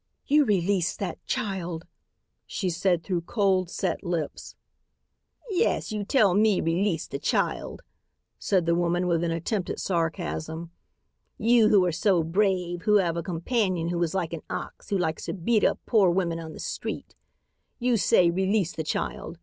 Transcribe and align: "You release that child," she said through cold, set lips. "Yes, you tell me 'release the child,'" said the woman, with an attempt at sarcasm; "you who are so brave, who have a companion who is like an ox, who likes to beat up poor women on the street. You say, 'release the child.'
"You 0.25 0.45
release 0.45 0.97
that 0.97 1.23
child," 1.27 1.85
she 2.47 2.71
said 2.71 3.03
through 3.03 3.21
cold, 3.21 3.69
set 3.69 4.03
lips. 4.03 4.55
"Yes, 5.51 5.91
you 5.91 6.03
tell 6.03 6.33
me 6.33 6.59
'release 6.59 7.05
the 7.05 7.19
child,'" 7.19 7.83
said 8.39 8.65
the 8.65 8.73
woman, 8.73 9.05
with 9.05 9.23
an 9.23 9.29
attempt 9.29 9.69
at 9.69 9.79
sarcasm; 9.79 10.71
"you 11.37 11.69
who 11.69 11.85
are 11.85 11.91
so 11.91 12.23
brave, 12.23 12.81
who 12.81 12.95
have 12.97 13.15
a 13.15 13.21
companion 13.21 13.89
who 13.89 14.01
is 14.01 14.15
like 14.15 14.33
an 14.33 14.41
ox, 14.49 14.89
who 14.89 14.97
likes 14.97 15.25
to 15.25 15.33
beat 15.33 15.63
up 15.63 15.79
poor 15.85 16.09
women 16.09 16.39
on 16.39 16.53
the 16.53 16.59
street. 16.59 17.13
You 17.77 17.95
say, 17.95 18.31
'release 18.31 18.71
the 18.73 18.83
child.' 18.83 19.37